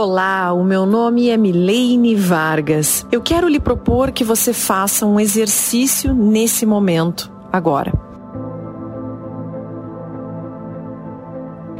[0.00, 3.04] Olá, o meu nome é Milene Vargas.
[3.10, 8.07] Eu quero lhe propor que você faça um exercício nesse momento, agora.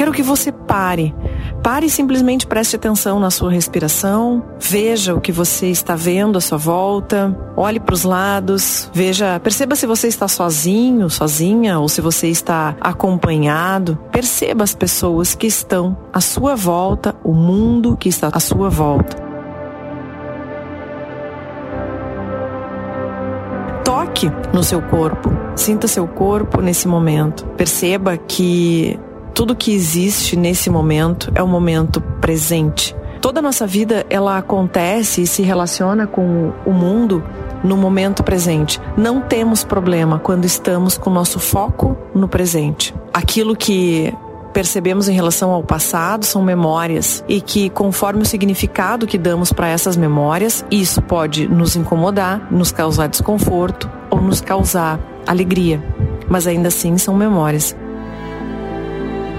[0.00, 1.14] Quero que você pare.
[1.62, 4.42] Pare e simplesmente preste atenção na sua respiração.
[4.58, 7.38] Veja o que você está vendo à sua volta.
[7.54, 8.90] Olhe para os lados.
[8.94, 13.98] Veja, perceba se você está sozinho, sozinha ou se você está acompanhado.
[14.10, 19.18] Perceba as pessoas que estão à sua volta, o mundo que está à sua volta.
[23.84, 25.30] Toque no seu corpo.
[25.54, 27.44] Sinta seu corpo nesse momento.
[27.48, 28.98] Perceba que
[29.34, 32.94] tudo que existe nesse momento é o momento presente.
[33.20, 37.22] Toda a nossa vida ela acontece e se relaciona com o mundo
[37.62, 38.80] no momento presente.
[38.96, 42.94] Não temos problema quando estamos com nosso foco no presente.
[43.12, 44.14] Aquilo que
[44.52, 49.68] percebemos em relação ao passado são memórias e que conforme o significado que damos para
[49.68, 55.82] essas memórias, isso pode nos incomodar, nos causar desconforto ou nos causar alegria.
[56.28, 57.76] Mas ainda assim são memórias.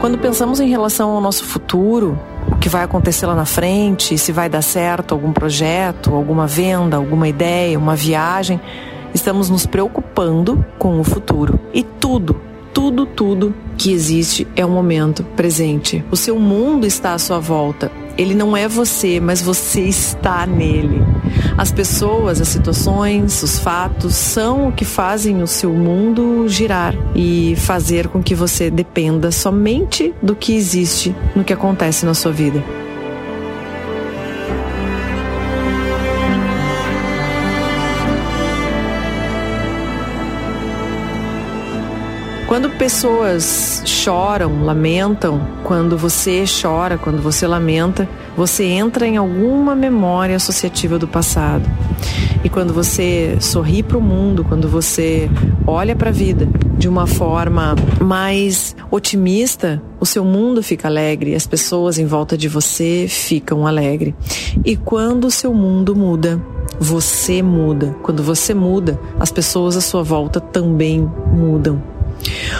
[0.00, 2.18] Quando pensamos em relação ao nosso futuro,
[2.50, 6.96] o que vai acontecer lá na frente, se vai dar certo algum projeto, alguma venda,
[6.96, 8.58] alguma ideia, uma viagem,
[9.12, 11.60] estamos nos preocupando com o futuro.
[11.74, 12.40] E tudo,
[12.72, 16.02] tudo, tudo que existe é o momento presente.
[16.10, 17.92] O seu mundo está à sua volta.
[18.20, 21.02] Ele não é você, mas você está nele.
[21.56, 27.54] As pessoas, as situações, os fatos são o que fazem o seu mundo girar e
[27.56, 32.62] fazer com que você dependa somente do que existe no que acontece na sua vida.
[42.50, 50.34] Quando pessoas choram, lamentam, quando você chora, quando você lamenta, você entra em alguma memória
[50.34, 51.62] associativa do passado.
[52.42, 55.30] E quando você sorri para o mundo, quando você
[55.64, 61.46] olha para a vida de uma forma mais otimista, o seu mundo fica alegre, as
[61.46, 64.12] pessoas em volta de você ficam alegres.
[64.64, 66.42] E quando o seu mundo muda,
[66.80, 67.94] você muda.
[68.02, 71.99] Quando você muda, as pessoas à sua volta também mudam.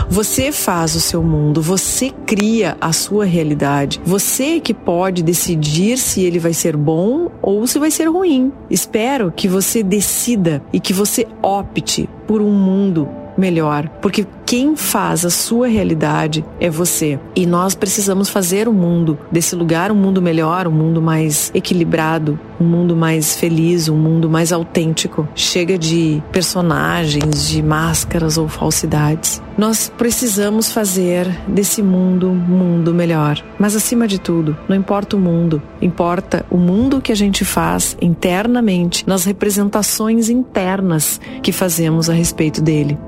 [0.09, 4.01] Você faz o seu mundo, você cria a sua realidade.
[4.05, 8.53] Você que pode decidir se ele vai ser bom ou se vai ser ruim.
[8.69, 15.25] Espero que você decida e que você opte por um mundo melhor, porque quem faz
[15.25, 17.21] a sua realidade é você.
[17.37, 22.37] E nós precisamos fazer o mundo desse lugar um mundo melhor, um mundo mais equilibrado,
[22.61, 25.29] um mundo mais feliz, um mundo mais autêntico.
[25.37, 29.41] Chega de personagens, de máscaras ou falsidades.
[29.57, 33.41] Nós precisamos fazer desse mundo um mundo melhor.
[33.57, 37.97] Mas acima de tudo, não importa o mundo, importa o mundo que a gente faz
[38.03, 42.99] internamente, nas representações internas que fazemos a respeito dele.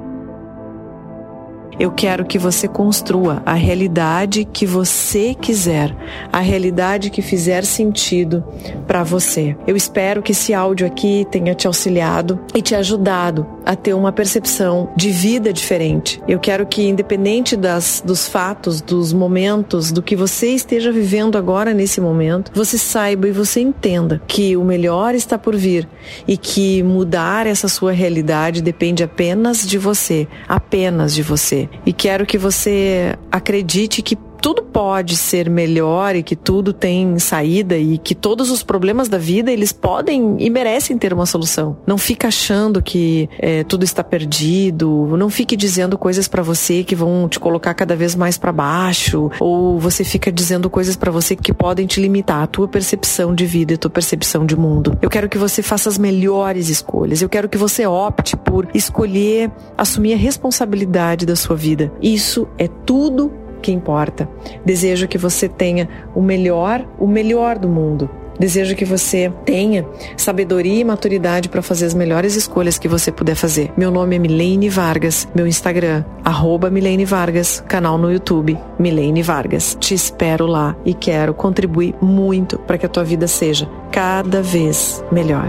[1.83, 5.93] Eu quero que você construa a realidade que você quiser,
[6.33, 8.45] a realidade que fizer sentido
[8.87, 9.57] para você.
[9.67, 14.13] Eu espero que esse áudio aqui tenha te auxiliado e te ajudado a ter uma
[14.13, 16.23] percepção de vida diferente.
[16.27, 21.73] Eu quero que, independente das, dos fatos, dos momentos, do que você esteja vivendo agora
[21.73, 25.89] nesse momento, você saiba e você entenda que o melhor está por vir
[26.27, 31.69] e que mudar essa sua realidade depende apenas de você, apenas de você.
[31.85, 37.79] E quero que você acredite que tudo pode ser melhor e que tudo tem saída
[37.79, 41.77] e que todos os problemas da vida eles podem e merecem ter uma solução.
[41.87, 45.17] Não fica achando que é, tudo está perdido.
[45.17, 49.31] Não fique dizendo coisas para você que vão te colocar cada vez mais para baixo
[49.39, 53.47] ou você fica dizendo coisas para você que podem te limitar a tua percepção de
[53.47, 54.99] vida e a tua percepção de mundo.
[55.01, 57.23] Eu quero que você faça as melhores escolhas.
[57.23, 61.93] Eu quero que você opte por escolher assumir a responsabilidade da sua vida.
[62.03, 64.29] Isso é tudo que importa.
[64.65, 68.11] Desejo que você tenha o melhor, o melhor do mundo.
[68.39, 69.87] Desejo que você tenha
[70.17, 73.71] sabedoria e maturidade para fazer as melhores escolhas que você puder fazer.
[73.77, 79.77] Meu nome é Milene Vargas, meu Instagram, arroba Milene Vargas, canal no YouTube, Milene Vargas.
[79.79, 85.05] Te espero lá e quero contribuir muito para que a tua vida seja cada vez
[85.13, 85.49] melhor.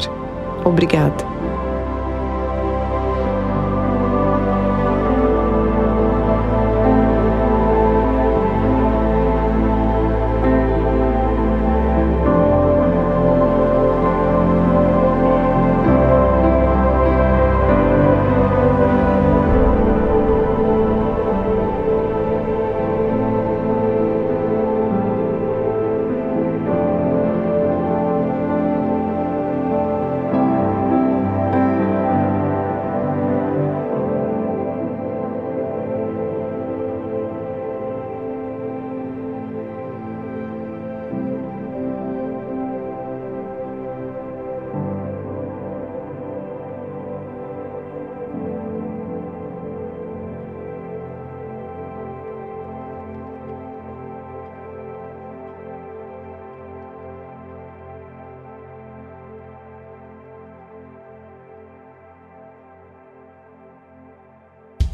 [0.64, 1.33] Obrigada.